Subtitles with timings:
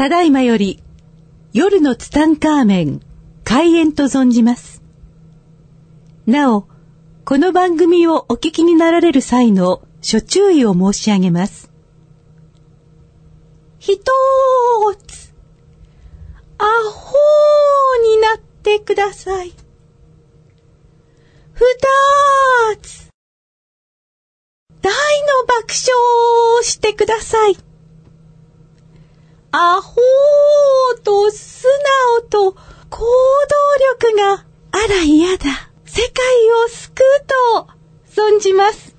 [0.00, 0.82] ただいまより
[1.52, 3.02] 夜のツタンカーメン
[3.44, 4.82] 開演と存じます。
[6.24, 6.66] なお、
[7.26, 11.70] この番組をお聞きになられる際の諸注意を申し上げます。
[13.78, 15.34] ひとーつ、
[16.56, 19.50] アホーになってください。
[21.52, 23.10] ふたーつ、
[24.80, 27.69] 大の爆笑をしてください。
[29.52, 31.66] アホーと素
[32.20, 32.52] 直と
[32.88, 33.06] 行動
[34.04, 35.70] 力があら嫌だ。
[35.84, 36.12] 世界
[36.66, 37.26] を救う
[37.56, 37.68] と
[38.22, 38.96] 存じます。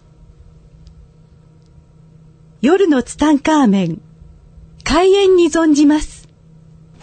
[2.62, 4.02] 夜のツタンカーメン、
[4.84, 6.28] 開演に存じます。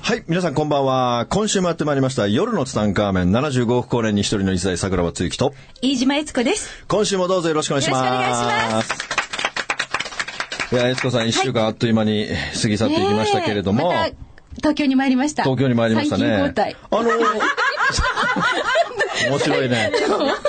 [0.03, 1.27] はい、皆さんこんばんは。
[1.31, 2.29] 今週もやってまいりました。
[2.29, 6.85] 夜のツタンカーメン75億光年に一人の一代桜庭つゆきと、飯島悦子です。
[6.87, 8.07] 今週もどうぞよろしくお願いします。
[8.07, 9.08] よろしくお願いします。
[10.71, 12.29] いや、悦子さん一週間あっという間に
[12.61, 14.15] 過ぎ去っていきましたけれども、また
[14.57, 15.45] 東京に参りました。
[15.45, 16.35] 東京に参りましたね。
[16.35, 16.53] あの、
[19.31, 19.93] 面白いね。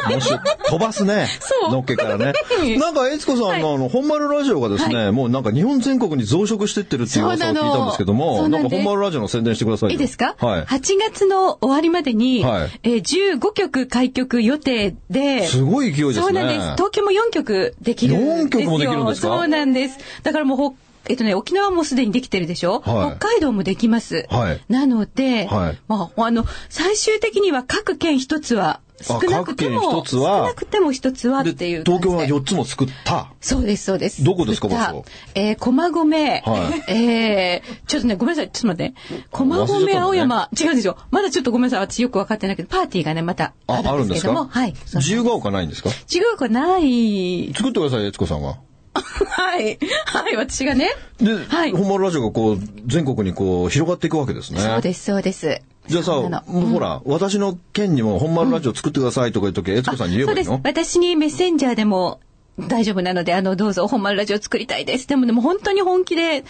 [0.09, 0.39] 面白い。
[0.69, 1.27] 飛ばすね。
[1.39, 2.33] そうのっけからね。
[2.77, 9.91] なんか、悦子さんのあの、本丸ラジオがですね、もうなんか日本全国に増殖してってるっていう噂を聞いたんですけどそも、なんの本丸ラジオの宣伝してくださいよ。
[9.91, 10.35] いいですか？
[10.39, 10.61] はい。
[10.63, 13.03] 8月の終わりまでに、はいえー
[13.39, 16.23] 15曲開局予定で、すごい勢いですね。
[16.23, 16.59] そうなんです。
[16.73, 18.35] 東京も4曲できるんですよ。
[18.45, 19.27] 4曲もできるんですか？
[19.27, 19.97] そうなんです。
[20.23, 20.75] だからもうほ、
[21.07, 24.25] えっとね、沖縄もすでにできてるでしょ、はい北海道もできます。
[24.29, 30.39] はいなので、はいまあ、あの、最終的には各県一つは、少なくても、各県一つは？
[30.39, 31.83] 少なくても一つはっていう。
[31.85, 33.31] 東京は4つも作った？
[33.39, 34.23] そうです、そうです。
[34.25, 39.25] どこですか場所えー、駒込、はいえー、ちょっとね、ごめんなさい、ちょっと待って。
[39.31, 40.97] 駒込、青山、違うんですよ。
[41.11, 44.73] まだちょっとごめんなさい、私よく分かってないけど、パーティーがね、またあるんですけども、はい。
[44.95, 45.89] 自由が丘ないんですか？
[46.13, 47.53] 違うかない。
[47.55, 48.57] 作ってください、悦子さんが。
[48.93, 49.79] はい。
[50.05, 50.89] はい、私がね。
[51.19, 54.59] で、はい本丸ラジオがこう、全国にこう、広がっていくわけですね。
[54.59, 55.61] そうです、そうです。
[55.87, 60.85] じゃあさ、そうなのもうほら、私の県にも本丸ラジオ作ってくださいとか言うとき、悦子さんに言えばいいのそうです。
[60.93, 62.19] 私にメッセンジャーでも
[62.67, 65.07] 大丈夫なので、あの、どうぞ本丸ラジオ作りたいです。
[65.07, 66.43] でもでも本当に本気で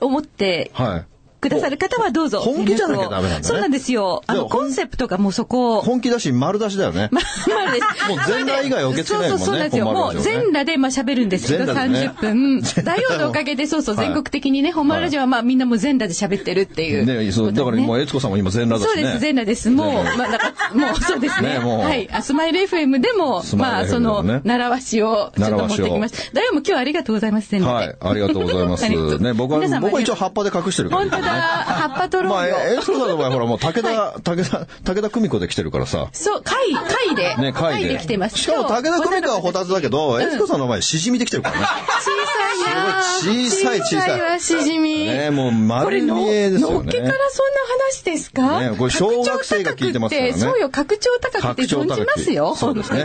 [0.00, 1.06] 思ってはい。
[1.40, 2.40] くださる方はどうぞ。
[2.40, 4.22] 本気じゃなきゃダメなんだねそうなんですよ。
[4.26, 5.80] あの、コンセプトがもうそこ。
[5.80, 7.08] 本気だし、丸出しだよね。
[7.12, 8.08] まあです。
[8.08, 9.84] もう全裸以外受け付けないもんねそうそうそうなんですよ。
[9.86, 12.84] もう全裸でまあ喋るんですけど、全裸でね30分。
[12.84, 17.04] ダイオのおかげで、そうそう、はい全国的にね、本丸ラジオはまあみんなもう全裸で喋ってるっていう。
[17.04, 19.02] ね、そう、だからもう悦子さんも今全裸だしね。
[19.02, 19.70] そうです、全裸です。
[19.70, 21.58] もう、まあ、なんか、もう そうですね。
[21.58, 22.08] はい。
[22.10, 26.34] あスマイル FM でも、まあ、その、習わしをちょっと持ってきました。
[26.34, 27.86] ダイオも今日はありがとうございます、全裸で。
[27.86, 28.88] はい、ありがとうございます。
[29.20, 32.56] ね、僕は僕は一応葉っぱで隠してるから、本当だ、葉っぱ取ろまあ、うよ。
[32.60, 36.08] え、悦子さんの場合ほらもう武田、武田、武田久美子で来てるからさ。
[36.12, 36.56] そう、貝、
[37.06, 37.36] 貝で。
[37.36, 37.88] ね、貝で。
[37.94, 38.38] で来てます。
[38.38, 41.66] しかも武田久美子はホタテだけど、ん悦子さんの場合、しじみで来てるからね。
[42.00, 45.04] 小さいなすごい小さい小さいわ、しじみ。
[45.04, 46.74] ねもうこ丸見えですよね。
[46.74, 48.60] のっけからそんな話ですか？
[48.60, 52.54] ねこれ小学生が聞いてますからね格調高くってそうよ、格調高くて存じますよ。
[52.54, 53.04] そうですね。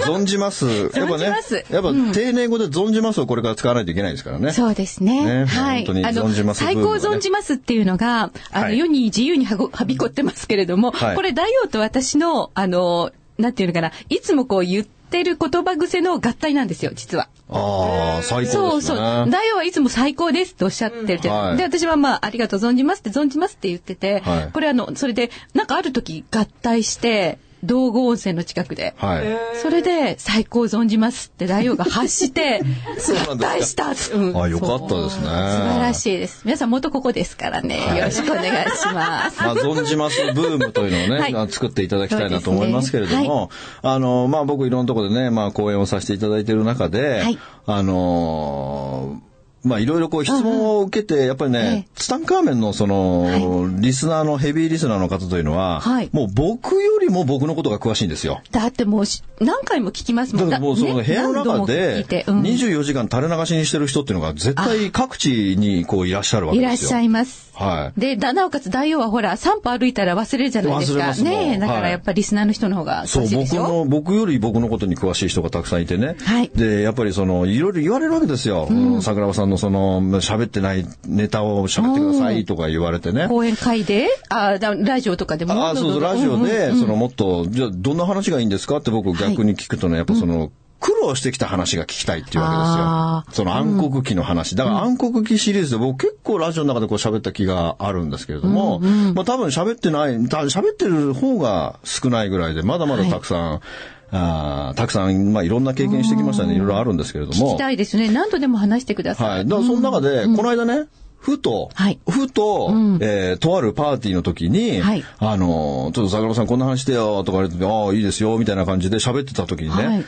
[0.00, 0.66] 存じます。
[0.94, 1.24] やっぱね。
[1.70, 4.52] やっぱ丁寧語で存じますをこれから使わないといけないですからね。
[4.52, 5.24] そうですね。
[5.24, 5.86] ねはい。
[5.86, 17.28] 本当に存じます最高存じますっていうのが、あの、はい世に自由にはごはびこってますけれども、はいこれ、大王と私の、あの、なんていうのかな、いつもこう言ってる言葉癖の合体なんですよ、実は。
[17.50, 18.96] ああ、最高そうそう。
[18.98, 19.30] ですね。
[19.30, 28.94] 大王はいつも最高ですっておっしゃってるじゃんはいで、私はまあ、ありがとう存じますって存じますって言ってて、はいこれあの、それで、なんかある時合体して、道後温泉の近くで。
[28.96, 29.26] はい。
[29.60, 32.62] それで、最高存じますって大王が発して、
[33.28, 33.88] 合体した。
[34.14, 36.42] うんあよかったですね素晴らしいです。
[36.44, 37.78] 皆さん元ここですからね。
[37.96, 39.42] よろしくお願いします。
[39.42, 43.50] まあ、存じますブームというのをね、はい作っていただきたいなと思いますけれども、
[43.82, 49.20] あの、まあ僕いろんなところでね、まあ講演をさせていただいている中で、はいあの
[49.64, 58.40] まあいろいろこう質問を受けて、やっぱりね、ええツタンカーメンのその、リスナーの、ヘビーリスナーの方というのは、はいもう僕よりも僕のことが詳しいんですよ。
[58.50, 66.68] だってもうし何回も聞きますもんだからもうそのね部屋の中で聞いてうん24時間垂れ流しにしてる人っていうのが絶対各地にこういらっしゃるわけですよ。
[66.68, 67.48] いらっしゃいます。
[67.54, 68.00] はい。
[68.00, 71.12] で、だなおかつ大王はほら、散歩歩いたら忘れるじゃないですか。
[71.24, 73.62] ねえだかはいらやっぱりリスナーの人の方がそう、詳しいでしょ？
[73.62, 76.14] 僕の、僕より僕のことに詳しい人がたくさんいてね。
[76.22, 78.68] はいで、やっぱりその、いろいろ言われるわけですよ。
[79.02, 83.28] 桜庭さんのその、喋ってないネタを喋ってくださいとか言われてね。
[83.28, 84.08] 講演会で？
[84.28, 85.54] あだラジオとかでも？
[85.54, 88.78] ああ、そうそう、ラジオで、その、もっと、じゃあ、どんな話がいいんですか？
[88.78, 90.50] って僕逆に聞くとね、やっぱその、
[90.80, 93.44] 苦労してきた話が聞きたいっていうわあけですよ。
[93.44, 94.54] その暗黒期の話。
[94.54, 103.60] だから暗黒期シリーズで僕結構ラジオの中でこう喋った気があるんですけれども、まあ多分喋ってない、た喋ってる方が少ないぐらいで、まだまだたくさん、
[104.10, 106.54] あーたくさん、まあいろんな経験してきましたね。
[106.54, 107.52] いろいろあるんですけれども。
[107.52, 108.10] 聞きたいですね。
[108.10, 109.28] 何度でも話してください。
[109.28, 109.46] はい。
[109.46, 110.86] だからその中で、この間ね、
[111.18, 120.04] ふと、はいふと、うんえーとあるパーティーの時に、はいあのー、ちょっと桜庭さんこんな話してよとか言われて、ああ、いいですよ、みたいな感じで喋ってた時にね、はい。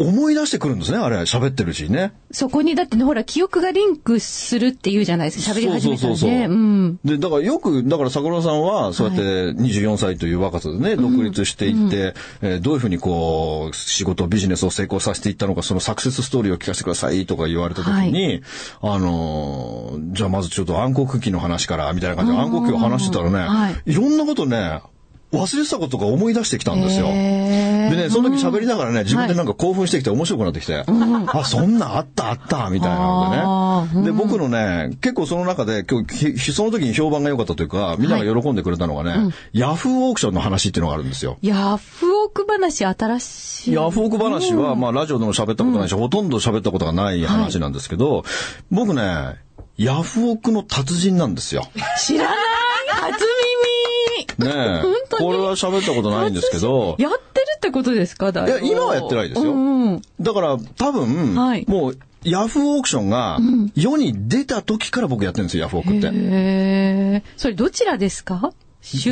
[0.00, 2.14] 思い出してくるんですね、あれ、喋ってるうちにね。
[2.32, 5.54] そこにだってね、ほら、記憶がリンクするって言うじゃないですか。
[5.54, 6.46] 喋り始めたらね。
[6.48, 7.00] うん。
[7.04, 9.22] で、だからよく、だから桜庭さんは、そうやって
[9.62, 18.42] 24歳という若さでね、独立していって、えーどういうふうにこう、仕事、ビジネスを成功させていったのか、そのサクセスストーリーを聞かせてくださいとか言われた時に、
[18.80, 24.80] あのーじゃあまずちょっと暗黒期の話から、みたいな感じで暗黒期を話してたらね、はいいろんなことね、
[25.32, 27.06] 忘れてたことが思い出してきたんですよ。
[27.06, 27.12] で
[27.96, 34.06] ね、その時喋りながらね、自分でなんか興奮してきて面白くなってきて、あ、そんなんあったあった、みたいなのでね。
[34.06, 41.38] で、僕のね、結構その中で、今日、ひその時に評判が良かったというか、みんなが喜んでくれたのがね、ヤフーオークションの話っていうのがあるんですよ。
[41.42, 43.72] ヤフオク話新しい。
[43.74, 48.24] ヤフオク話は、まあ、ラジオでも喋ったことないし、ほとんど喋ったことがない話なんですけど、
[48.70, 49.36] 僕ね、
[49.76, 51.66] ヤフオクの達人なんですよ。
[51.98, 52.34] 知らな
[54.40, 58.32] ねこれは喋ったことないんですけど、やってるってことですか？
[58.32, 59.52] だいや、今はやってないですよ。
[59.52, 60.02] うんうん。
[60.20, 61.64] だから、多分、はい。
[61.68, 63.38] もう、ヤフーオークションが
[63.74, 66.08] 世に出た時から僕やってるんですよ、ヤフオクって。
[66.08, 67.22] へえ。
[67.36, 68.52] それどちらですか？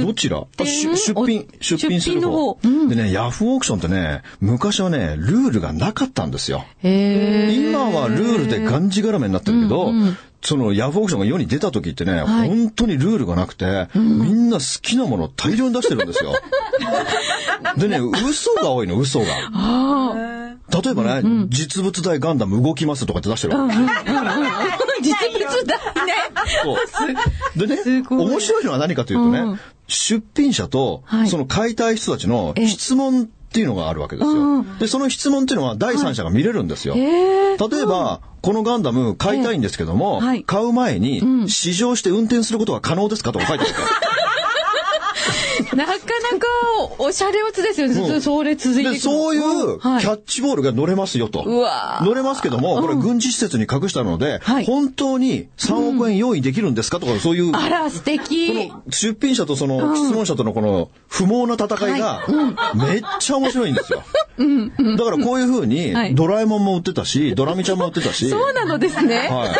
[0.02, 0.46] どちら？
[0.56, 1.90] 出出品、お出品する方。
[1.90, 2.58] 出品の方。
[2.62, 2.88] うん。
[2.88, 6.64] でね、ヤフーオークションってね、昔はね、ルールがなかったんですよ。
[6.82, 9.92] 今はルールでがんじがらめになってるけど、
[10.40, 16.32] そのヤフーオークションが世に出た時ってね、はい本当にルールがなくて、みんな好きなものを大量に出してるんですよ。
[17.76, 19.26] でね、嘘が多いの、嘘が。
[19.52, 23.74] あ例えばね、実物大ガンダム動きますとかって出してるわけ。
[23.74, 23.78] あ。
[25.02, 26.12] 実物だね。
[26.62, 29.60] そうでね面白いのは何かというとね、うん
[29.90, 34.64] 出品者とはい、その買いたい人たちのえ質問っていうのがあるわけですよ。
[34.78, 36.94] で、その質問っていうのは第三者が見れるんですよ。
[36.94, 37.56] へえ。
[37.56, 43.88] 例えば、このガンダム買いたいんですけども、買う前に試乗して運転することが可能ですかとか書いてあるから。
[45.76, 45.96] なかなか
[46.98, 47.94] おしゃれおつですよね。
[47.94, 51.44] ずっとそれ続いていくで、そういうキはいャッチボールが乗れますよと。
[52.02, 58.68] 乗れますけども、これ軍事施設に隠したので、はい本当に3億円用意できるんですかとか、そういう、あら、素敵。
[58.68, 62.24] この出品者とその質問者とのこの不毛な戦いが
[62.74, 64.02] めっちゃ面白いんですよ。
[64.96, 68.28] だからこういうふうにはいドラえもんも売ってたし、ドラミちゃんも売ってたし。
[68.30, 69.28] そうなのですね。
[69.30, 69.50] はい。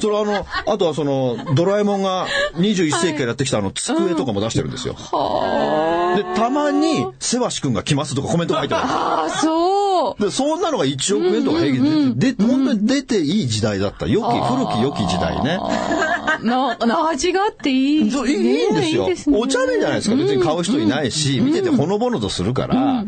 [0.00, 4.94] それあの、あとはその、ドラえもんが21世紀からやってきたあの、机とかも出してるんですよ。
[4.94, 8.84] で、たまに、せわしくんが来ますとかコメントが入ってます。
[8.86, 10.22] ああ、そう。
[10.22, 14.06] で、そんなのが1億円とか平気で出て、で、本当に出ていい時代だった。
[14.06, 15.58] 良き、古き良き時代ね。
[16.42, 18.10] な、な、味があっていい。
[18.10, 19.04] そういいいいんですよ。
[19.04, 20.16] ねいいですねお茶目じゃないですか。
[20.16, 23.04] 別に買う人いないし、見ててほのぼのとするから、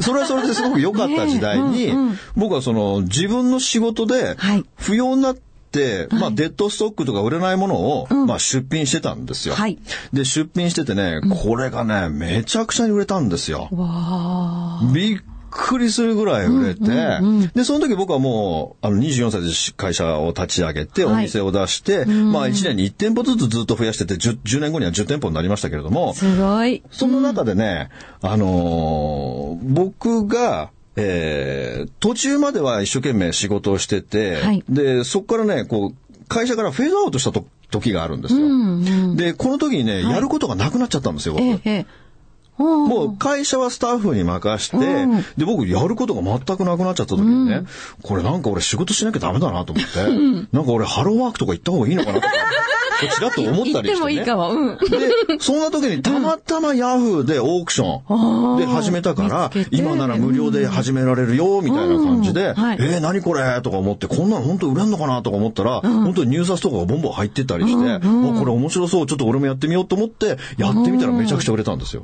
[0.00, 1.92] それはそれですごく良かった時代に、
[2.36, 5.42] 僕はその自分の仕事ではい不要になって、
[6.10, 9.54] まあ、デッドストックとか売れないものを、まあ、出品してたんですよ。
[9.54, 9.78] はい
[10.12, 13.68] で、出品しててね、これがね、めちゃくちゃに売れたんですよ。
[13.72, 13.88] わ
[14.80, 14.80] あ。
[14.94, 16.80] びっくりするぐらい売れて、
[17.54, 26.82] で、その時僕はもう、あの、24歳で会社を立ち上げて、はいお店を出して、まあ、1年に1店舗ずつずっと増やしてて10、10年後には10店舗になりましたけれども、すごい。
[26.90, 27.88] その中でね、
[28.20, 34.64] あのー僕が、えー途中までは一生懸命仕事をしてて、はい。
[34.68, 39.16] で、そこからね、こう、会社からフェードアウトしたと時があるんですよ。
[39.16, 41.44] で、この時にね、やることがなくなっちゃったんですよ、僕。
[41.44, 41.86] ええ、ええ。
[42.56, 45.24] ももう会社はスタッフに任して、うん。
[45.36, 47.64] で、僕やることが全くなくなっちゃった時にね、
[48.02, 52.32] これなんか俺仕事しなきゃダメだなと思って、なんか俺ハローワークとか行った方がいいのかなとか、
[53.00, 54.00] ちらっと思ったりして、ね。
[54.00, 54.52] もいいかも。
[54.52, 54.78] うん。
[54.78, 63.60] で、そんな時にたまたまヤフーでオークションで始めたから今なら無料で始められるよ、みたいな感じで、うんはいえー、何これ？
[63.62, 65.22] とか思って、こんなの本当売れんのかな？
[65.22, 72.02] とか思ったら、本当に入札とかがボンボン入ってたりして、あこれ面白そう、ちょっと俺もやってみようと思って、やってみたらめちゃくちゃ売れたんですよ。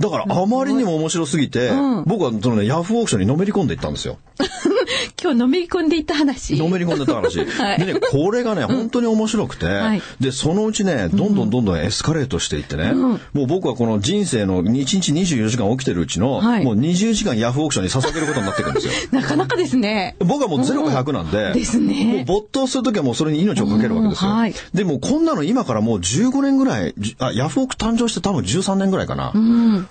[0.00, 1.70] だからあまりにも面白すぎて、
[2.06, 4.18] 僕はそのね、ヤフーオークションにのめり込んでいったんですよ。
[5.20, 6.56] 今日のめり込んでいった話。
[6.56, 7.40] のめり込んでた話。
[7.44, 18.92] はいでね、これがね、本当に面白くて、はいで、そのうちね、どんどんどんどんエスカレートしていってね、もう僕はこの人生の1日24時間起きてるうちの、はいもう20時間ヤフーオークションに捧げることになっていくんですよ。
[19.10, 20.16] なかなかですね。
[20.20, 24.30] 僕はもう0か100なんで、ですねもう没頭するときはもうそれに命をかけるわけですよ。
[24.74, 29.32] でもこんなの今からもう15年ぐらい、じあ、ヤフオク誕生して多分13年ぐらいかな。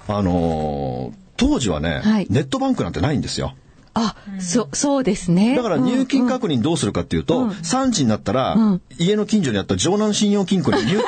[0.08, 3.54] あのー当時はね、はいネットバンクなんてないんですよ。
[3.98, 5.56] あ、そ、そうですね。
[5.56, 8.56] だから入金確認どうするかっていうと、3時になったら、
[8.98, 10.98] 家の近所にあった城南信用金庫に入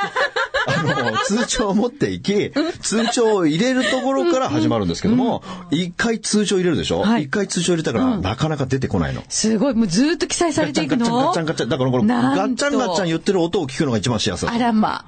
[0.67, 5.41] あの、通帳を持っていき、通帳を入れるところから始まるんですけども、
[5.72, 7.00] 一回通帳入れるでしょ？
[7.01, 9.24] はい一回通帳入れたから、なかなか出てこないの。
[9.29, 11.69] すごい、もうずーっと記載されていくのガッチャンガッチャンガッチャン。
[11.69, 15.05] だからこのガッチャンガッチャン言ってる音を聞くのが一番幸せだあらま。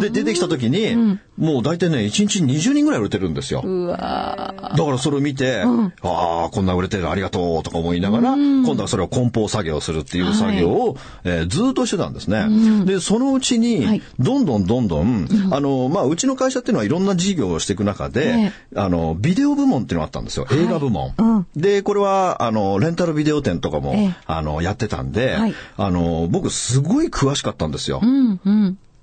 [0.00, 3.62] で、出てきた時に、もう大体ね、1日20人ぐらい売れてるんですよ。
[3.62, 5.62] だからそれを見て、
[6.02, 12.84] ああ、こんな売れてるありがとうとか思いながら、今度はそれを梱包作業するっていう作業を、えーずーっとしてたんですね。
[12.84, 14.02] で、そのうちに、はい。
[14.18, 20.46] どんどんどんどん、あの、まあ、うちの会社っていうのはいろんな事業をしていく中で、えあの、ビデオ部門っていうのがあったんですよ。
[20.52, 21.14] 映画部門。
[21.16, 21.46] うん。
[21.56, 24.16] で、これは、あの、レンタルビデオ店とかも、ええ。
[24.26, 25.54] あの、やってたんで、はい。
[25.76, 28.00] あの、僕すごい詳しかったんですよ。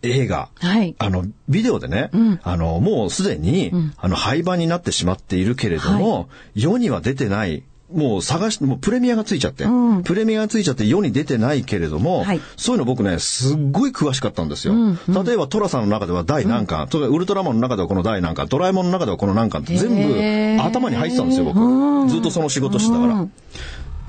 [0.05, 0.21] うん、うん。
[0.21, 0.49] 映画。
[0.59, 0.95] はい。
[0.99, 2.09] あの、ビデオでね、
[2.43, 14.73] あの、もうすでに、あの、廃盤になってしまっているけれども、世には出てない、もう探して、もうプレミアがついちゃって、うんプレミアがついちゃって世に出てないけれども、はいそういうの僕ね、すっごい詳しかったんですよ。
[15.07, 22.09] 例えば、トラさんの中では第何巻、とかウルトラマンの中ではこの第何巻、ドラえもんの中ではこの何巻って全部頭に入ってたんですよ、僕。
[22.09, 23.27] ずっとその仕事してたから。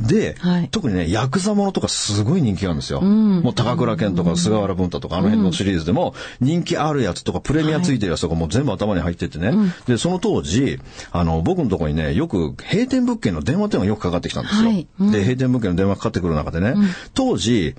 [0.01, 0.69] で、はい。
[0.69, 3.01] 特にね、ヤクザものとかすごい人気があるんですよ。
[3.01, 9.53] もう高倉健とか菅原文太とかあの辺のシリーズでも人気あるやつとかプレミアついてるやつとかもう全部頭に入っててね。
[9.87, 10.79] で、その当時、
[11.13, 14.69] あの、僕のところにね、よく閉店物件の電話っていうのがよくかかってきたんですよ。
[14.69, 14.87] はい。
[14.99, 16.75] で、閉店物件の電話かかってくる中でね、
[17.15, 17.75] 当時、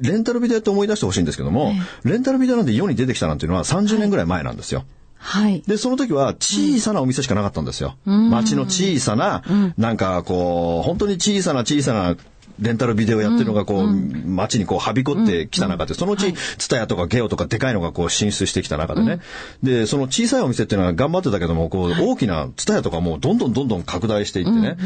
[0.00, 1.72] レンタルビデオって思い出してほしいんですけども、
[2.04, 4.84] レンタルビデオなんて世に出てきたなんていうのは30年ぐらい前なんですよ。
[5.22, 5.62] はい。
[5.66, 7.94] で、その時は小さなお店しかなかったんですよ。
[8.04, 9.42] 街の小さな、
[9.78, 12.16] なんかこう、本当に小さな小さな、
[12.60, 19.20] レンタルビデオやってるのがこう、街にこう、はびこってきた中で、そのうち、ツタヤとかゲオとかでかいのがこう、進出してきた中でね。
[19.62, 24.76] で、その小さいお店っていうのは頑張ってたけども、こう、大きなツタヤとかもうどんどんどんどん拡大していってね。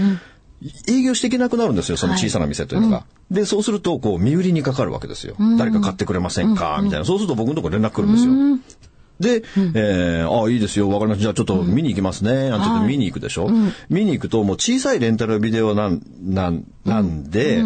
[0.89, 3.05] 営業していけなくなるんですよ、その小さな店というのが。
[3.31, 5.37] で、そうすると、こう、身売りにかかるわけですよ。
[5.59, 7.05] 誰か買ってくれませんかみたいな。
[7.05, 8.33] そうすると僕のところ連絡来るんですよ。
[9.21, 9.43] で、
[9.75, 11.23] えー、ああ、いいですよ、わかりました。
[11.23, 12.51] じゃあちょっと見に行きますね。
[12.51, 12.61] なん。
[12.61, 13.51] て言って見に行くでしょ、
[13.89, 17.63] 見に行くと、もう小さいレンタルビデオなん、なん、なんで、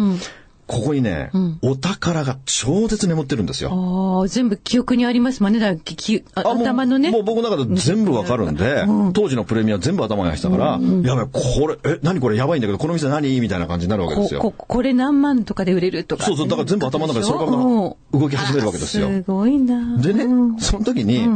[0.71, 4.25] ここにね、お宝が超絶眠ってるんですよ。
[4.29, 5.59] 全部記憶にありますもんね。
[5.59, 7.19] だき頭のねも。
[7.19, 13.41] う僕の中で全部わかるんで、当時のプレミア全部頭に入ってたから、やばい、これ、え、何これやばいんだけど、この店何？
[13.41, 14.39] みたいな感じになるわけですよ。
[14.39, 16.23] こここれ何万とかで売れるとか。
[16.23, 19.09] そうそう、だから全部頭の中でそれから動き始めるわけですよ。
[19.09, 19.97] すごいな。
[19.97, 21.27] でね、うんその時に、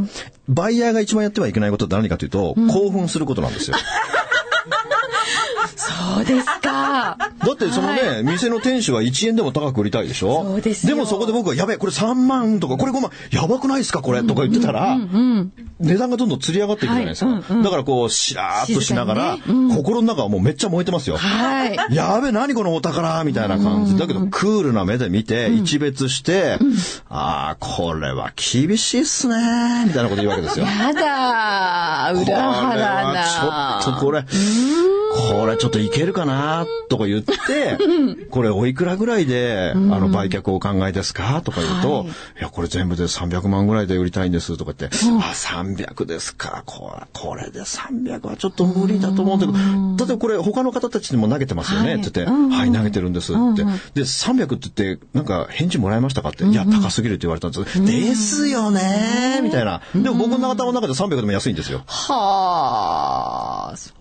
[0.48, 3.76] バイヤーが一番やってはいけないことって何かというと、興奮することなんですよ。
[5.68, 7.18] そうですか。
[7.18, 10.44] だってそのね、店の店主は1円でも高く売りたいでしょ？
[10.44, 14.98] そうですよもそこで僕は、やべえ、これ3万とか、これ5万、やばくないですかこれとか言ってたら、
[15.80, 17.32] 値段がどんどん釣り上がっていくじゃないですか。
[17.32, 21.18] はいうんうんだからこう、しらーっとしながら、静かに心の中はもうめっちゃ燃えてますよ。
[21.18, 21.78] はい。
[21.96, 23.98] やべえ、何このお宝みたいな感じ。
[23.98, 26.58] だけど、クールな目で見て、一別して、
[27.10, 30.66] ああ、これは厳しいっすねみたいなこと言うわけですよ。
[30.66, 32.24] やだー。
[32.24, 33.82] 裏腹な。
[33.84, 34.24] ちょっとこれ、
[35.28, 37.78] これちょっといけるかなとか言って、
[38.30, 42.08] これおいくらぐらいで、あの、売却をお考えですかとか言うと、はい。
[42.08, 42.10] い、
[42.42, 46.64] や、これ全部で300万ぐらいで売りたいんですとか言って、あ、300ですか。
[46.66, 52.02] これ、これで300はちょっと無理だと思うんだけど、例えばこれ他の方たちにも投げてますよね、はい。
[52.02, 53.64] って言って、はい、投げてるんですって。
[53.64, 57.80] で、300って言って、なんか返事もらえましたかって、いや、高すぎるって言われたんです。
[57.80, 57.86] よ。
[57.86, 59.82] ですよねみたいな。
[59.94, 61.84] でも僕の頭の中で300でも安いんですよ。
[61.86, 63.92] はあ、そ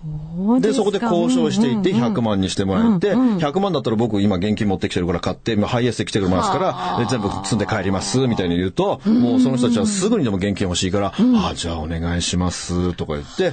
[0.54, 0.84] うでで、すか。
[0.84, 13.52] そこで交渉していって、うんうんうん100万にしてもらえて、100万だったら僕今現金持ってきてるから買って、ハイエースで来てくれますから、で全部積んで帰ります、みたいに言うと、もうその人たちはすぐにでも現金欲しいから、ああ、じゃあお願いします、とか言って、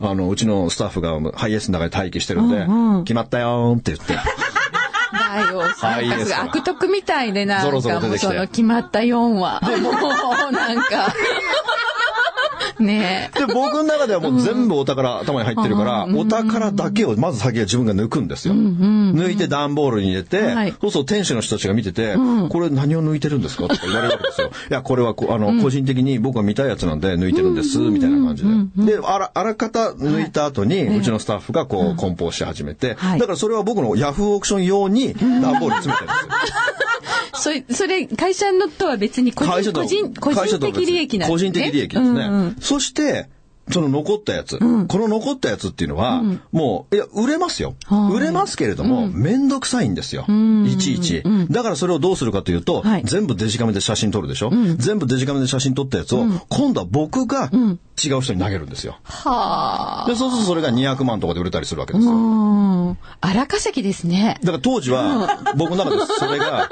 [0.00, 2.66] あの、うちのスタッフがハイエースの中で待機してるんで、
[3.04, 4.16] 決まったよーって言って、
[5.36, 5.58] だよ。
[5.58, 8.00] はいなんか悪徳みたいでなんかもうその
[8.46, 9.60] 決まった4話。
[9.60, 11.14] もうなんか。
[12.78, 13.46] ねえ。
[13.46, 18.54] で、僕の中ではもう全部お宝頭に入ってるから、お宝だけをまず先は自分が抜くんですよ。
[18.54, 22.16] 抜いて段ボールに入れて、はいそうすると店主の人たちが見てて、
[22.50, 24.50] これ何を抜いてるんですかとか言われるわけですよ。
[24.70, 28.44] いや、これはこあの、個人的に僕が見たいやつなんで抜いてるんです、みたいな感じ
[28.76, 28.96] で。
[28.96, 36.56] で、あら、あらかた抜いた後に、うちのスタッフがこう、梱包し始めて、はいだからそれは僕のヤフーオークション用に段ボールに詰めてるんですよ。
[37.36, 41.50] それ、それ、会社のとは別に個人、個人、個人的利益なんですね。
[41.50, 42.08] 個人的利益ですね。
[42.08, 43.28] うんうんそして、
[43.70, 47.74] その残ったやつ、この残ったやつっていうのは、もう、いや、売れますよ。
[48.12, 50.24] 売れますけれども、めんどくさいんですよ。
[50.66, 51.22] いちいち。
[51.50, 57.50] だからそれをどうするかというと、はい全部デジカメで写真撮るでしょ、全部デジカメで写真撮ったやつを、今度は僕が
[58.02, 58.98] 違う人に投げるんですよ。
[59.02, 60.08] はあ。
[60.08, 62.12] で、そうするとそれが200万とかで売れたりするわけですよ。
[62.12, 62.98] うん。
[63.20, 64.38] 荒稼ぎですね。
[64.42, 66.68] だから当時は、僕の中でそれが、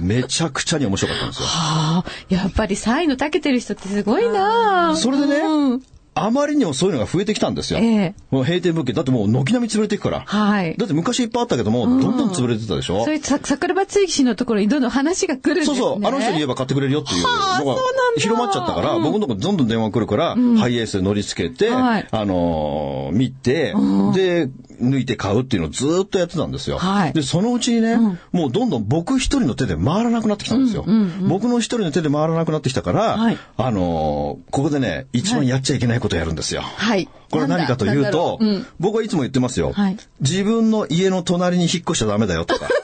[0.00, 1.46] めちゃくちゃに面白かったんですよ。
[1.46, 2.04] はあ。
[2.28, 5.82] やっぱり才能長けてる人ってすごいなあそれでね、うん
[6.18, 7.78] あまりにもそういうのが増えてきたんですよ。
[7.78, 8.94] ええもう閉店物件。
[8.94, 10.22] だってもう軒並み潰れていくから。
[10.26, 10.74] はい。
[10.76, 15.76] だって昔いっぱいあったけども、どんどん潰れてたでしょ、そういうさ桜庭追記のところにどんどん話が来るんですね。
[15.76, 17.82] そうそう、あの人に言えば買ってくれるよっていうのがはあそうなんだ
[18.16, 23.74] 広まっちゃったから、僕のとこどんどん電話来るから、ハイエースで乗り付けて、はいあのー見て、
[24.14, 24.48] で、
[24.80, 26.78] 抜いて買うっていうのをずーっとやってたんですよ。
[26.78, 27.96] はいで、そのうちにね、
[28.32, 30.84] もうどんどん僕一人の手で回らなくなってきたんですよ。
[31.28, 36.62] 僕の一人の手で回らなくなってきたから、はいあのーここでね、一番やっちゃいけないことをやるんですよ。
[36.62, 37.08] はい。
[37.30, 42.68] これ何かというと、うん僕はいつも言ってますよ、はい自分の家の隣に引っ越しちゃダメだよとか。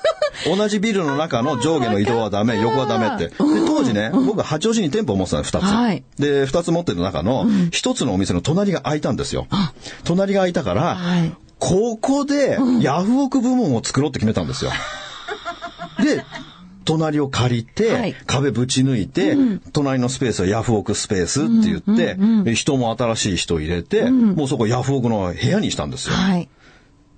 [0.45, 3.29] 同じビルの中の上下の移動はダメ、横はダメって。
[3.29, 5.62] で、当時ね、僕は八王子に店舗を持ってたの、二つ。
[5.62, 9.47] はいで、二つ持ってる中の、一つのお店の隣が空いたんですよ。
[10.02, 14.73] 隣が空いたから、はいここで、ヤフオク部門を作ろうって決めたんですよ。
[16.02, 16.25] で、
[16.85, 19.37] 隣を借りて、はい壁ぶち抜いて、
[19.73, 26.15] 隣のスペースはヤフオクスペースって言って、で人も新しい人入れて、もうそこヤフオクの部屋にしたんですよ。
[26.15, 26.49] はい。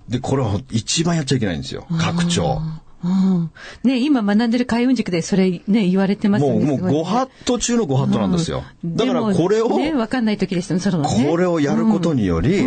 [0.09, 1.87] で、これは一番やっちゃいけないんですよ。
[1.99, 2.61] 拡張。
[3.03, 3.51] うん。
[3.83, 6.65] ね、今学んでる開運塾でそれね、言われてますよもう、ね。
[6.65, 8.63] もうすご法度中のご法度なんですよ。
[8.83, 11.27] だからこれを、ね、わかんない時でしたね、そのね。
[11.29, 12.65] これをやることにより、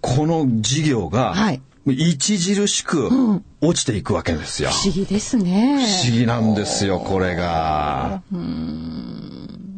[0.00, 3.08] この事業がはい、著しく
[3.60, 4.70] 落ちていくわけですよ。
[4.70, 5.86] 不思議ですね。
[5.86, 8.22] 不思議なんですよ、これが。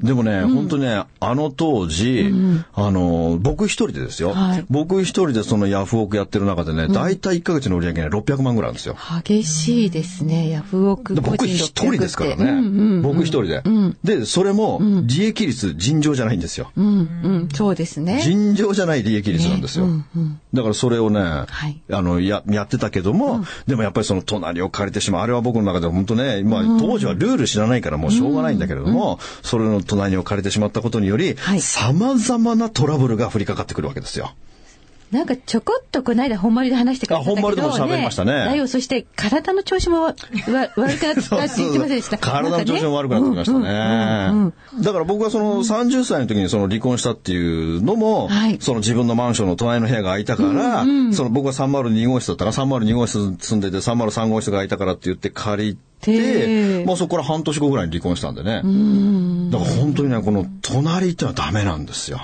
[0.02, 2.32] でもね、本当ね、あの当時、
[2.72, 4.30] あの、僕一人でですよ。
[4.30, 4.64] はい。
[4.70, 8.96] 僕一人でそのヤフオクやってる中でね、だいたい1ヶ月の売り上げね、600万ぐらいあるんですよ。
[9.24, 11.14] 激しいですね、ヤフオク。
[11.14, 12.44] 僕一人ですからね。
[12.44, 13.02] うんうんうん。
[13.02, 13.62] 僕一人で。
[14.04, 16.70] で、それも、利益率尋常じゃないんですよ。
[16.76, 16.86] うん。
[16.86, 18.20] うん、そうですね。
[18.22, 19.86] 尋常じゃない利益率なんですよ。
[20.52, 21.20] だからそれをね、
[21.68, 21.82] い。
[21.92, 25.22] あの、や、やってたけども、でもやっぱりその隣を借りてしまう。
[25.22, 34.32] あれは僕の中で本当ね、まあ当時はルール知らないからもうしょうがないんだけれども、それの隣を借りてしまったことにより、はい様々なトラブルが降りかかってくるわけですよ。
[35.10, 40.14] なんかちょこっとこの間本丸で話してくれたけどあ本丸でも喋りましたねだよ、そして体の調子もわわ
[40.76, 42.18] 悪くなったって言ってませんでした？
[42.18, 44.52] 体の調子も悪くなってきましたね。
[44.82, 58.62] だから僕はその30歳の時にその離婚したっていうのも、はいその自分のマンションの隣の部屋が空いたから、その僕は302号室だったから302号室住んでて303号室が空いたからって言って借りて、でまあそこから半年後ぐらいに離婚したんでね。
[59.50, 62.20] だから本当にね、この隣ってのはダメなんですよ。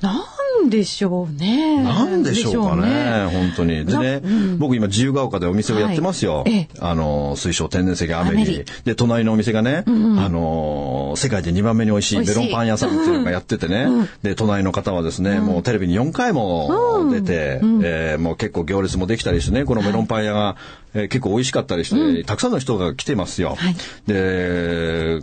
[0.00, 0.24] な
[0.64, 1.82] んでしょうね。
[1.82, 3.84] なんでしょうかね、でしょ本当に。
[3.84, 4.22] でね、
[4.58, 6.38] 僕今自由が丘でお店をやってますよ。
[6.44, 6.52] はい。
[6.52, 6.78] ええ。
[6.80, 13.86] あの、水晶天然石アメリで、隣のお店がね、あの、世界で2番目に美味しいメロンパン屋さんっていうのがやっててね、
[14.22, 20.56] で、隣の方はですね、もうテレビに4回も出て、えーもう結構行列もできたりしてね、このメロンパン屋が、
[20.94, 23.54] えー結構美味しかったりして、たくさんの人が来てますよ。
[23.56, 23.76] はい。
[24.06, 25.20] で、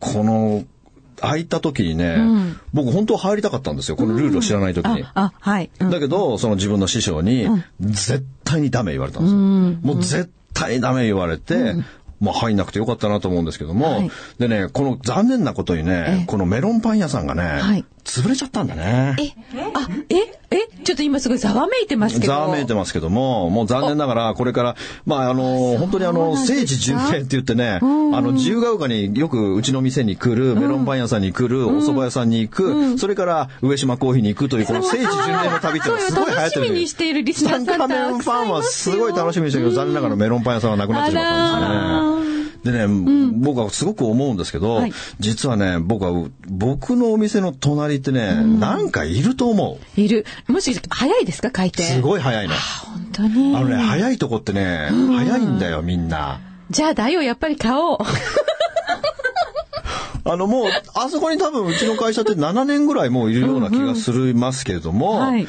[0.00, 0.64] この、
[1.22, 2.18] 空いた時にね、
[2.74, 3.96] 僕本当は入りたかったんですよ。
[3.96, 5.04] このルールを知らない時に。
[5.04, 5.70] あ、あ、はい。
[5.80, 5.90] うん。
[5.90, 7.48] だけど、その自分の師匠に、
[7.80, 9.38] 絶対にダメ言われたんですよ。
[9.94, 11.74] もう絶対ダメ言われて、
[12.20, 14.10] まあ入んなくてよかったなと思うんですけども、はい。
[14.38, 19.16] でね、この残念なことにね、このメロンパン屋さんがね、はい潰れちゃったんだね。
[19.18, 19.32] え、
[19.74, 20.16] あ、え、
[20.50, 22.32] え、ちょっと今すごいざわめいてますけど。
[22.32, 36.60] ざわめいてますけども、もう残念ながら、これから、まあ、あの、本当にあの、聖地巡礼って言ってね、あの、自由が丘によくうちの店に来る、メロンパン屋さんに来る、お蕎麦屋さんに行く、それから上島コーヒーに行くという、この聖地巡礼の旅っていうのがすごい流行ってる。
[36.62, 42.31] 楽しみにしているリスナーさんツタンカメンファンはすごい楽しみにしてるけど、残念ながらメロンパン屋さんはなくなってしまったんですね。
[42.64, 42.86] でね、
[43.34, 50.00] 僕はすごく思うんですけど、はい実はね、僕は、僕のお店の隣ってね、なんかいると思う。
[50.00, 50.24] いる。
[50.46, 51.50] もし、早いですか？
[51.50, 51.82] 回転。
[51.84, 52.54] すごい早いの。
[52.54, 53.56] 本当に。
[53.56, 56.40] あのね、早いとこってね、早いんだよ、みんな。
[56.70, 57.98] じゃあ、だよ、やっぱり買おう。
[60.24, 65.48] あの、もう、あそこに多分、うちの会社って7年ぐらいもういるような気がするますけれども、はい。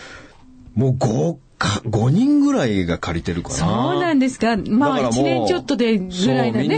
[0.73, 3.56] もう5か、5人ぐらいが借りてるかな。
[3.56, 4.58] そうなんですか。
[4.58, 6.78] まあ、だからもう1年ちょっとでぐらいのね、みん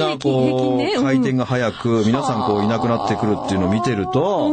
[0.78, 0.94] ね。
[0.96, 4.52] うん回転が早く、皆さんこういなくなってくるっていうのを見てると、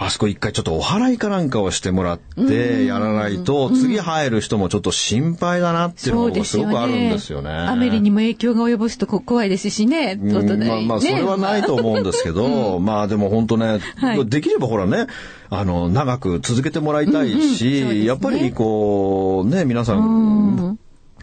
[0.00, 7.50] あそこ一回ちょっとお祓いかなんかをしてもらってやらないと、次入る人もちょっと心配だなっていうのがすごくあるんですよね。
[7.50, 10.16] アメリにも影響が及ぼすとこ怖いですしね。
[10.22, 10.68] うん。
[10.68, 14.26] まあまあ、それはないと思うんですけど、 まあでも本当ね、はい。
[14.28, 15.08] できればほらね、
[15.50, 18.04] あの、長く続けてもらいたいし、そうですね。
[18.04, 20.78] やっぱりこう、ね、皆さん、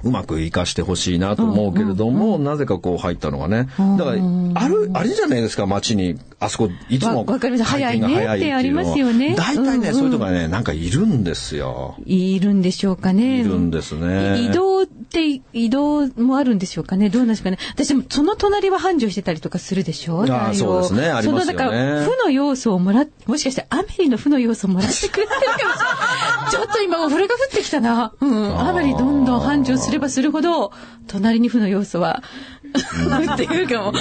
[0.05, 3.67] うまく活かしてほしいなと思うけれども、なぜかこう入ったのがね。
[3.97, 4.17] だから、
[4.53, 11.95] ある、あれじゃないですか、街に、あそこ、いつもわわかります回転が早いっていうのは早いねってありますよね大体ね、そういうとこがね、なんかいるんですよ。
[12.05, 13.41] いるんでしょうかね。
[13.41, 14.39] いるんですね。
[14.41, 17.09] 移動って、移動もあるんでしょうかね？
[17.09, 17.57] どうなんですかね？
[17.73, 26.51] 私もその隣は繁盛してたりとかするでしょあそうですねありますよねその、だから、負の要素をもらっ、もしかしてアメリの負の要素をもらってくれてるかもしれない。
[26.51, 28.13] ちょっと今、それが降ってきたな。
[28.19, 28.59] うん。
[28.59, 30.71] アメリどんどん繁盛すればするほど、
[31.07, 32.54] 隣に負の要素は、降
[33.33, 33.93] ってくるかも。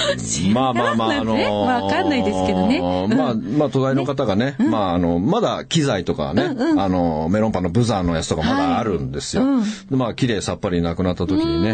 [0.53, 2.77] まあまあまあ、あのーわかんないですけどね。
[2.79, 9.43] うんまあ、まあ、隣の方がね、まあ、あの、まだ機材とかね、あの、メロンパンのブザーのやつとかまだあるんですよ。
[9.89, 11.69] まあ、綺麗さっぱりなくなった時にね、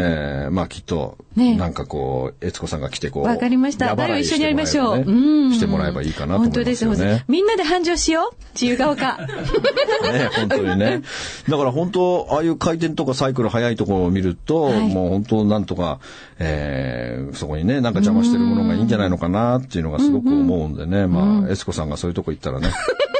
[0.00, 3.94] えーまあ、きっと、ねなんかこう、悦子さんが来て、こう、わかりました。
[3.96, 5.04] 誰を一緒にやりましょう。
[5.04, 6.86] してもらえばいいかなと本当です。
[7.28, 8.36] みんなで繁盛しよう。
[8.54, 9.16] 自由が丘。
[10.12, 11.02] ね、本当にね。
[11.48, 16.00] だから本当、ああいう回転とかサイクル速いところを見ると、はいもう本当なんとか、
[16.44, 22.70] えーそこにね、なんか邪魔してるものがいいんじゃないのかなっていうのがすごく思うんでね、まあ、エスコさんがそういうとこ行ったらね、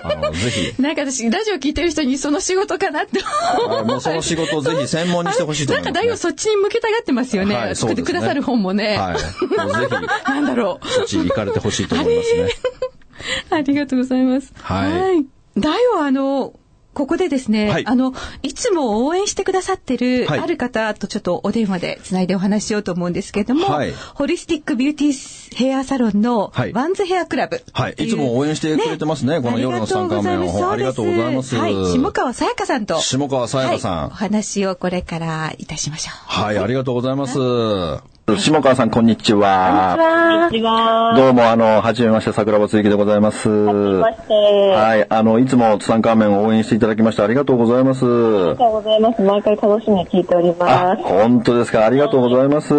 [0.05, 3.21] あの、ぜひ、 なんか私、ラジオ聞いてる人にその仕事かなって
[3.65, 5.93] 思あもうその仕事をぜひ専門にしてほしいと思います、ね。
[5.93, 7.55] なんかだいぶそっちに向けたがってますよね。
[7.55, 8.97] はい作ってくださる本もね。
[8.97, 9.19] はい。
[9.19, 9.47] ぜひ、
[10.31, 10.89] なんだろう。
[10.89, 12.49] そっち行かれてほしいと思いますね。
[13.51, 14.53] あ りがとうございます。
[14.61, 15.27] はい
[15.59, 16.55] だよ、あの、
[16.95, 27.63] ここでですね、はいあの、いつも応援してくださってる、はいある方とちょっとお電話でつないでお話ししようと思うんですけれども、はいホリスティックビューティーヘアサロンのはいワンズヘアクラブ。
[27.73, 27.95] はい。
[27.99, 29.41] いつも応援してくれてますね。
[29.41, 30.71] この夜の三冠目の方。
[30.71, 31.57] ありがとうございます。
[31.57, 32.99] はい、下川さやかさんと。
[33.01, 36.15] 下川さやかさんはいお話をこれからいたしましょう。
[36.43, 37.39] はい、ありがとうございます。
[38.29, 39.97] 下川さん、こんにちは。
[39.99, 41.13] こんにちは。
[41.17, 43.49] どうも、あの、はじめまして、桜庭つゆきでございます。
[43.49, 44.33] はじめまして。
[44.71, 48.05] はい、あの、いつもツタンカーメンを応援していただきましてありがとうございます。
[48.07, 48.13] あり
[48.51, 49.23] がとうございます。
[49.23, 51.03] 毎回楽しみに聞いておりあま、す。
[51.03, 51.85] 本当ですか。
[51.85, 52.73] ありがとうございます。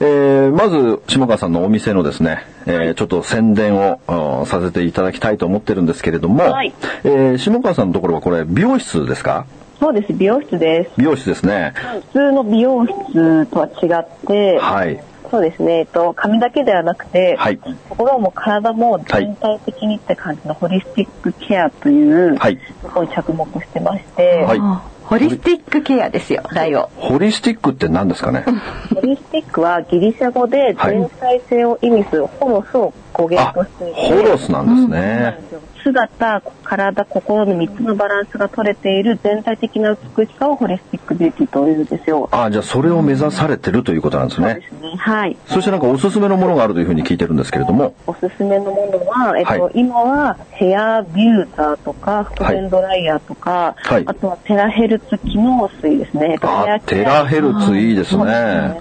[0.00, 6.74] えー、まず、下川さんのお店のですね、えー、ちょっと宣伝をうんさせていただきたいと思ってるんですけれども、はい
[7.04, 9.46] えー、下川さんのところはこれ、美容室ですか？
[9.78, 10.12] そうです。
[10.14, 10.90] 美容室です。
[10.96, 11.74] 美容室ですね。
[12.12, 15.00] 普通の美容室とは違って、はい。
[15.30, 15.78] そうですね。
[15.80, 17.58] えっと、髪だけではなくて、はい
[17.90, 26.90] 心も体も全体的にって感じのホリスティックケアというはいところに着目してまして、はいあホリスティックケアですよ、題を。
[26.96, 28.44] ホリスティックって何ですかね？
[28.94, 35.66] ホリスティックはギリシャ語で全体性を意味するホロスを語あ源としてい、て、ホロスなんですね。
[35.82, 42.28] 姿、体、心の3つのバランスが取れている全体的な美しさをホリスティックビューティーというんですよ。
[42.32, 44.68] あ、じゃあそれを目指されてるということなんですねそうで。
[44.68, 44.96] すね。
[44.96, 45.36] はい。
[45.46, 47.94] そしてなんかおすすめのものがあるというふうに聞いてるんですけれども。
[48.06, 56.36] おすすめのものは、えっと、はい今はヘアビューターとか、腹面ドライヤーとか、はいあとはテラヘルツ機能水ですね。
[56.42, 58.80] あ、テラヘルツいいですね。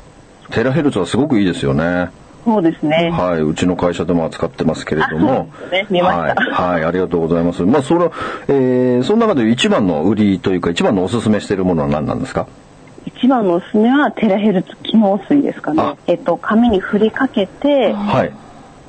[0.52, 2.10] テラヘルツはすごくいいですよね。
[2.46, 3.10] そうですね。
[3.10, 5.50] はい、うちの会社でも扱ってますけれども。
[5.72, 7.64] ね見ましたはい、はい、ありがとうございます。
[7.64, 8.12] まあ、その、
[8.48, 12.48] えー、その中で一番の売りというか、一番のおすすめしているものは何なんですか？
[13.06, 15.98] 一番のおすすめはテラヘルツ機能水ですかあね。
[16.06, 18.32] えっと、髪に振りかけて、はい。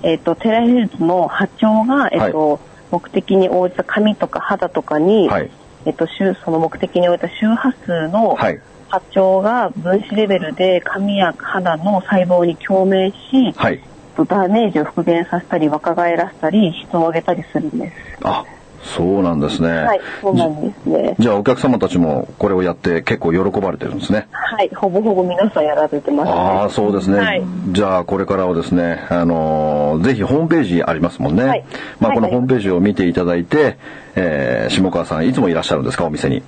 [0.02, 5.50] えっと、テラヘルツの波長が、えっと、目的に応じた髪とか肌とかに、はい。
[5.86, 8.60] えっと、周その目的に応じた周波数のはい。
[8.88, 13.74] 波長が分子レベルで髪や肌の細胞に共鳴し、はい。
[13.74, 13.80] えっ
[14.16, 17.94] とダメージを復元させたり若返らせたり質を上げたりするんです。
[18.22, 18.44] あ、
[18.82, 19.68] そうなんですね。
[19.68, 21.16] はい、そうなんですね。
[21.18, 24.28] じゃあお客様たちもこれをやって結構喜ばれてるんですね。
[24.30, 26.32] はい、ほぼほぼ皆さんやられてます、ね。
[26.32, 27.18] ああ、そうですね。
[27.18, 27.42] はい。
[27.72, 31.44] じゃあ、これからはですね、あのーぜひホームページありますもんね。
[31.44, 31.64] はい
[32.00, 33.76] まあ、はいこのホームページを見ていただいて、
[34.14, 36.42] えー下川さん、いつもいらっしゃるんですか、お店に。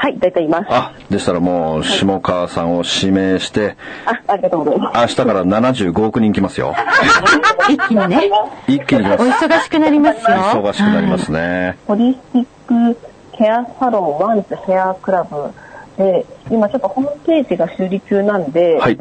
[0.00, 0.66] はい、大体います。
[0.70, 3.76] あ、あ、でしたらもう、下川さんを指名して、
[4.28, 5.00] ありがとうございます。
[5.00, 6.72] 明日から75億人来ますよ。
[7.68, 8.30] 一気にね、
[8.68, 9.22] 一気に来ます。
[9.24, 10.36] お忙しくなりますよ。
[10.36, 11.76] 忙しくなりますね。
[11.88, 15.52] ホリスティックケアサロンワンズヘアクラブ
[15.96, 18.98] で、今ちょっとホームページが修理中なんで、はい。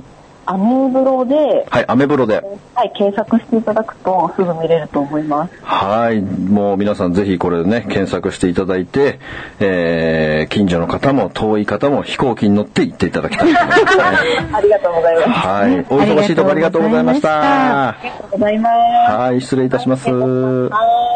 [0.49, 2.41] アメブロで、はい、アメブロで。
[2.73, 5.53] はい、検索していただくとすぐ見れると思います。
[5.61, 6.21] はい。
[6.21, 9.19] もう皆さんぜひこれね、検索していただいて、
[9.59, 14.03] えー、近所の方も遠い方も飛行機に乗って行っていただきたいと思いますね。
[14.53, 15.29] ありがとうございます。
[15.29, 15.79] はい。
[15.79, 17.89] お忙しいところありがとうございました。
[17.89, 19.11] ありがとうございます。
[19.11, 20.09] はい、失礼いたします。
[20.09, 20.69] は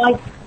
[0.09, 0.40] ーい。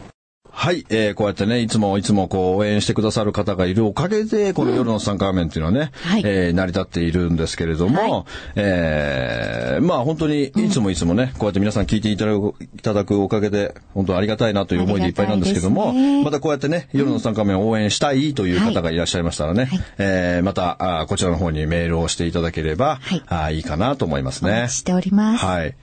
[0.64, 8.24] はい、えー、こうやってね、いつもいつもこう応援してくださる方がいるおかげで、この夜の参加画面っていうのはね、はい、えー、成り立っているんですけれども、はい、
[8.56, 24.68] えー、まあ本当にいつもいつもね、こうやって皆さん聞いていただくいただくおかげで、本当ありがたいなという思いでいっぱいなんですけども、ね、またこうやってね、夜の参加画面を応援したいという方がいらっしゃいましたらね、はい、えー、またあこちらの方にメールをしていただければ、はい、あいいかなと思いますね。
[24.70, 25.44] しております。
[25.44, 25.74] はい。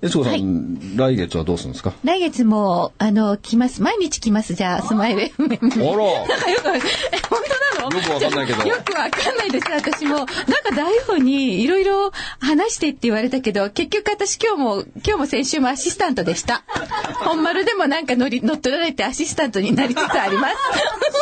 [0.00, 1.92] えつこさん、はい、来月はどうするんですか？
[2.04, 3.82] 来月も、あの、来ます。
[3.82, 4.54] 毎日来ます。
[4.54, 5.88] じゃあ、スマイル FM に。
[5.88, 6.28] あら。
[6.28, 7.40] なんかよく、え、本
[7.76, 8.64] 当なのよくわかんないけど。
[8.68, 10.18] よくわかんないです、私も。
[10.18, 10.36] なんか
[10.76, 16.62] 台本にいろいろ話してって言われたけど、結局私今日も、今日も先週もアシスタントでした。
[17.24, 20.54] 本丸でもなんか乗り、乗っ取られてアシスタントになりつつあります。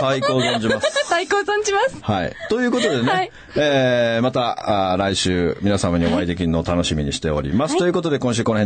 [0.01, 0.87] 最高存じます。
[1.09, 1.97] 最高存じます。
[2.03, 2.33] はい。
[2.51, 7.73] ということでね、はい、えー、また、あ来週皆様にお会いできるのを楽しみにしております。
[7.73, 8.66] はい、ということで今週この辺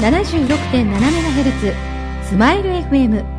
[0.00, 1.74] 76.7MHz
[2.22, 3.37] スマイル FM